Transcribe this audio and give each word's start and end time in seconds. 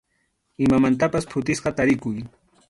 Imamantapas 0.67 1.29
phutisqa 1.35 1.73
tarikuy. 1.83 2.17